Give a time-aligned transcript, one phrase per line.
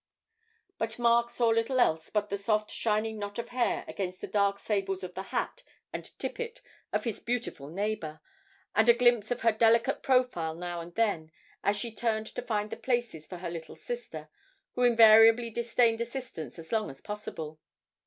[0.79, 4.57] But Mark saw little else but the soft shining knot of hair against the dark
[4.57, 5.61] sables of the hat
[5.93, 6.59] and tippet
[6.91, 8.19] of his beautiful neighbour,
[8.73, 11.31] and a glimpse of her delicate profile now and then,
[11.63, 14.27] as she turned to find the places for her little sister,
[14.71, 17.59] who invariably disdained assistance as long as possible.